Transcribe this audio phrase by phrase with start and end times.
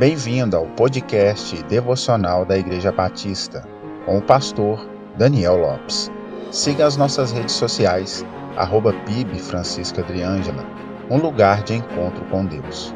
[0.00, 3.60] Bem-vindo ao podcast devocional da Igreja Batista,
[4.06, 4.88] com o pastor
[5.18, 6.10] Daniel Lopes.
[6.50, 8.24] Siga as nossas redes sociais,
[8.56, 10.64] arroba PIB Francisca Adriângela,
[11.10, 12.94] um lugar de encontro com Deus.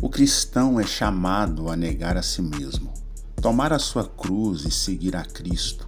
[0.00, 2.94] O cristão é chamado a negar a si mesmo,
[3.42, 5.86] tomar a sua cruz e seguir a Cristo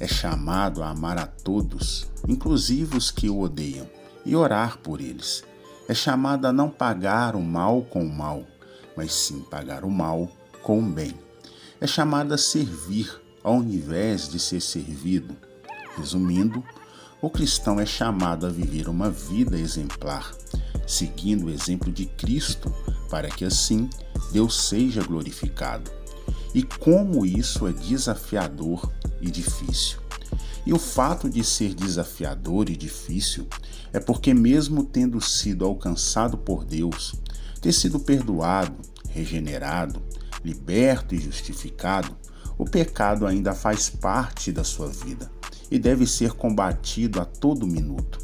[0.00, 3.86] é chamado a amar a todos, inclusive os que o odeiam,
[4.24, 5.44] e orar por eles.
[5.86, 8.44] É chamado a não pagar o mal com o mal,
[8.96, 10.26] mas sim pagar o mal
[10.62, 11.14] com o bem.
[11.78, 15.36] É chamado a servir ao invés de ser servido.
[15.96, 16.64] Resumindo,
[17.20, 20.32] o cristão é chamado a viver uma vida exemplar,
[20.86, 22.72] seguindo o exemplo de Cristo,
[23.10, 23.90] para que assim
[24.32, 25.90] Deus seja glorificado.
[26.54, 29.98] E como isso é desafiador e difícil.
[30.64, 33.46] E o fato de ser desafiador e difícil
[33.92, 37.14] é porque, mesmo tendo sido alcançado por Deus,
[37.60, 38.76] ter sido perdoado,
[39.08, 40.02] regenerado,
[40.44, 42.16] liberto e justificado,
[42.56, 45.30] o pecado ainda faz parte da sua vida
[45.70, 48.18] e deve ser combatido a todo minuto.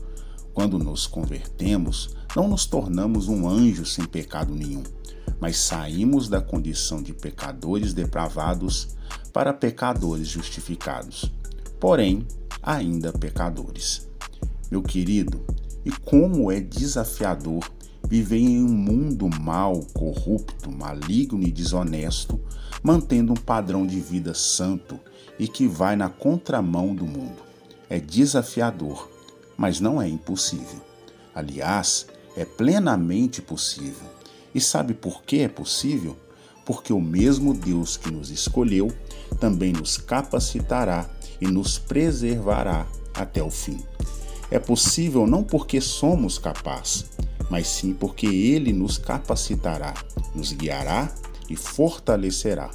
[0.53, 4.83] Quando nos convertemos, não nos tornamos um anjo sem pecado nenhum,
[5.41, 8.89] mas saímos da condição de pecadores depravados
[9.37, 11.31] para pecadores justificados,
[11.79, 12.27] porém
[12.63, 14.09] ainda pecadores.
[14.71, 15.45] Meu querido,
[15.85, 17.71] e como é desafiador
[18.09, 22.41] viver em um mundo mau, corrupto, maligno e desonesto,
[22.83, 24.99] mantendo um padrão de vida santo
[25.39, 27.43] e que vai na contramão do mundo.
[27.91, 29.07] É desafiador,
[29.55, 30.81] mas não é impossível.
[31.35, 34.09] Aliás, é plenamente possível.
[34.55, 36.17] E sabe por que é possível?
[36.67, 38.93] Porque o mesmo Deus que nos escolheu
[39.41, 41.09] também nos capacitará
[41.41, 43.79] e nos preservará até o fim.
[44.51, 47.07] É possível não porque somos capazes,
[47.51, 49.95] mas sim porque Ele nos capacitará,
[50.35, 51.11] nos guiará
[51.49, 52.71] e fortalecerá.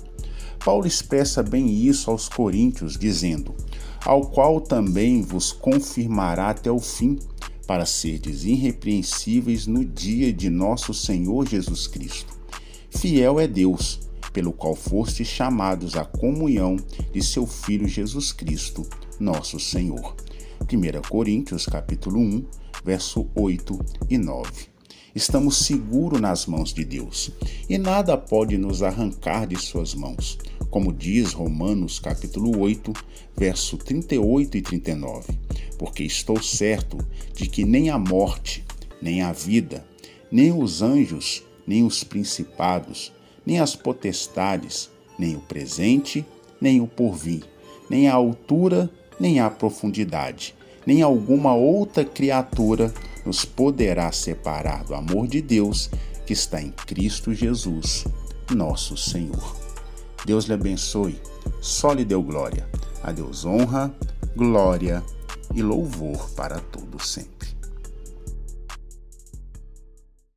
[0.64, 3.56] Paulo expressa bem isso aos Coríntios, dizendo:
[4.06, 7.20] Ao qual também vos confirmará até o fim,
[7.66, 12.41] para serdes irrepreensíveis no dia de nosso Senhor Jesus Cristo.
[12.94, 14.00] Fiel é Deus
[14.32, 16.76] pelo qual fostes chamados à comunhão
[17.12, 18.86] de seu Filho Jesus Cristo,
[19.20, 20.16] nosso Senhor.
[20.62, 22.46] 1 Coríntios capítulo 1,
[22.84, 23.80] verso 8
[24.10, 24.68] e 9.
[25.16, 27.32] Estamos seguros nas mãos de Deus,
[27.68, 30.38] e nada pode nos arrancar de suas mãos,
[30.70, 32.94] como diz Romanos capítulo 8,
[33.36, 35.40] verso 38 e 39.
[35.78, 36.98] Porque estou certo
[37.34, 38.64] de que nem a morte,
[39.02, 39.84] nem a vida,
[40.32, 43.14] nem os anjos, nem os principados,
[43.46, 46.26] nem as potestades, nem o presente,
[46.60, 47.46] nem o porvir,
[47.90, 50.54] nem a altura, nem a profundidade,
[50.86, 52.94] nem alguma outra criatura
[53.26, 55.90] nos poderá separar do amor de Deus
[56.26, 58.04] que está em Cristo Jesus,
[58.54, 59.56] nosso Senhor.
[60.26, 61.22] Deus lhe abençoe,
[61.62, 62.68] só lhe deu glória.
[63.02, 63.96] A Deus honra,
[64.36, 65.02] glória
[65.56, 67.61] e louvor para todo sempre.